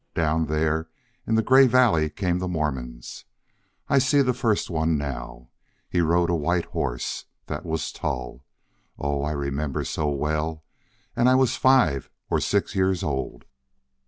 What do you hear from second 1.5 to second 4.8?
valley came the Mormons. I see the first